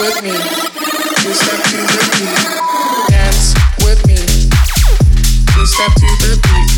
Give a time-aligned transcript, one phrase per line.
[0.00, 0.32] with me.
[0.32, 2.32] Step to the beat.
[3.12, 3.52] Dance
[3.84, 4.16] with me.
[4.16, 6.70] You step to the beat.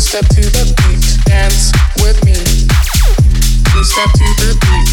[0.00, 1.04] Step to the beat.
[1.26, 1.70] Dance
[2.02, 2.34] with me.
[2.34, 4.88] You step to the beat.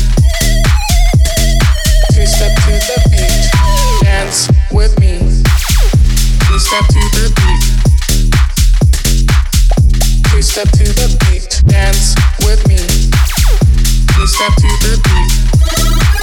[2.28, 3.50] Step to the beat.
[4.04, 4.40] Dance
[4.72, 5.14] with me.
[6.60, 7.64] Step to the beat.
[10.44, 11.64] Step to the beat.
[11.66, 12.16] Dance
[12.46, 13.07] with me
[14.27, 16.17] step to the beat.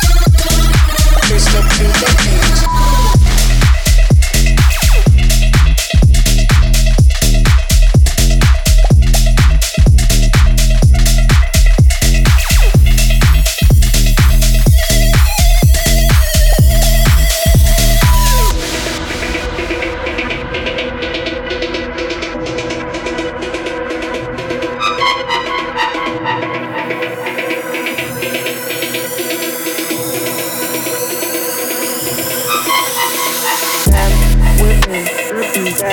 [35.56, 35.86] with me,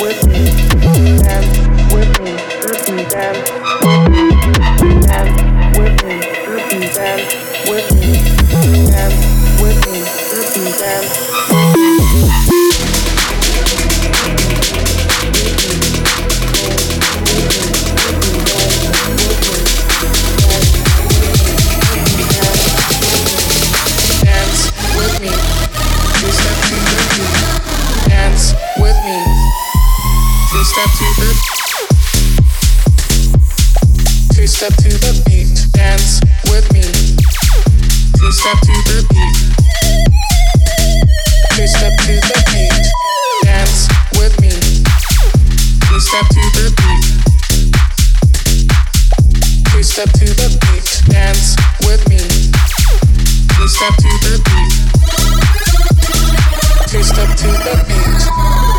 [0.00, 1.18] with me,
[10.38, 12.41] with me, dance.
[34.34, 36.20] two step to the beat, dance
[36.50, 36.82] with me.
[38.18, 39.36] Two step to the beat.
[41.54, 42.90] Two step to the beat,
[43.44, 43.86] dance
[44.18, 44.50] with me.
[45.86, 47.04] Two step to the beat.
[49.70, 51.54] Two step to the beat, dance
[51.86, 52.18] with me.
[53.54, 54.72] Two step to the beat.
[56.90, 58.71] Two step to the beat.